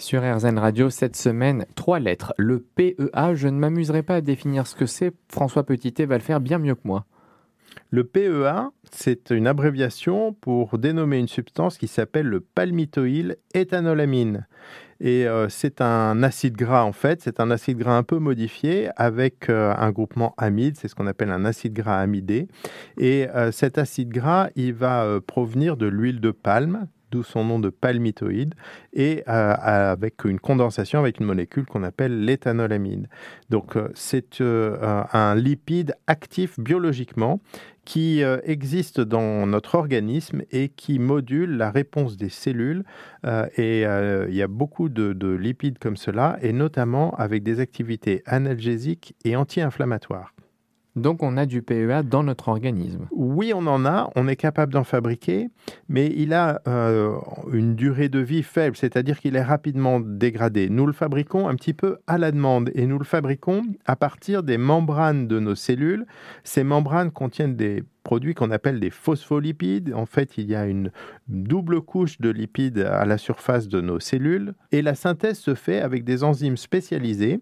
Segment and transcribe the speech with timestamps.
[0.00, 2.32] Sur RZN Radio, cette semaine, trois lettres.
[2.38, 5.12] Le PEA, je ne m'amuserai pas à définir ce que c'est.
[5.28, 7.04] François Petitet va le faire bien mieux que moi.
[7.90, 14.46] Le PEA, c'est une abréviation pour dénommer une substance qui s'appelle le palmitoyl éthanolamine.
[15.00, 18.88] Et euh, c'est un acide gras en fait, c'est un acide gras un peu modifié
[18.96, 22.48] avec euh, un groupement amide, c'est ce qu'on appelle un acide gras amidé.
[22.96, 27.58] Et euh, cet acide gras, il va provenir de l'huile de palme, d'où son nom
[27.58, 28.54] de palmitoïde,
[28.92, 33.08] et euh, avec une condensation avec une molécule qu'on appelle l'éthanolamine.
[33.50, 37.40] Donc euh, c'est euh, un lipide actif biologiquement
[37.84, 42.84] qui existe dans notre organisme et qui module la réponse des cellules.
[43.56, 48.22] et il y a beaucoup de, de lipides comme cela, et notamment avec des activités
[48.26, 50.32] analgésiques et anti-inflammatoires.
[51.00, 53.06] Donc on a du PEA dans notre organisme.
[53.10, 55.48] Oui, on en a, on est capable d'en fabriquer,
[55.88, 57.16] mais il a euh,
[57.52, 60.68] une durée de vie faible, c'est-à-dire qu'il est rapidement dégradé.
[60.68, 64.42] Nous le fabriquons un petit peu à la demande et nous le fabriquons à partir
[64.42, 66.06] des membranes de nos cellules.
[66.44, 69.92] Ces membranes contiennent des produits qu'on appelle des phospholipides.
[69.94, 70.90] En fait, il y a une
[71.28, 75.80] double couche de lipides à la surface de nos cellules et la synthèse se fait
[75.80, 77.40] avec des enzymes spécialisées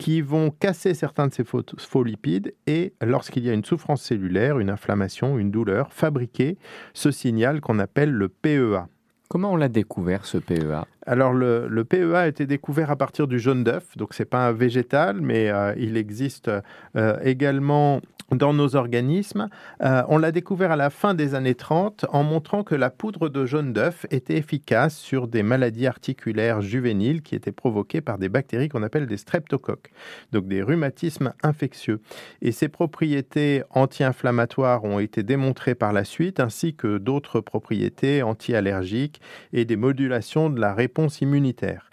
[0.00, 4.70] qui vont casser certains de ces phospholipides et lorsqu'il y a une souffrance cellulaire, une
[4.70, 6.56] inflammation, une douleur, fabriquer
[6.94, 8.86] ce signal qu'on appelle le PEA.
[9.28, 13.38] Comment on l'a découvert ce PEA Alors le, PEA a été découvert à partir du
[13.38, 16.50] jaune d'œuf, donc c'est pas un végétal, mais euh, il existe
[16.96, 19.48] euh, également dans nos organismes.
[19.82, 23.28] Euh, on l'a découvert à la fin des années 30 en montrant que la poudre
[23.28, 28.28] de jaune d'œuf était efficace sur des maladies articulaires juvéniles qui étaient provoquées par des
[28.28, 29.90] bactéries qu'on appelle des streptocoques,
[30.32, 32.00] donc des rhumatismes infectieux.
[32.42, 39.20] Et ces propriétés anti-inflammatoires ont été démontrées par la suite, ainsi que d'autres propriétés anti-allergiques
[39.52, 41.88] et des modulations de la réponse immunitaire.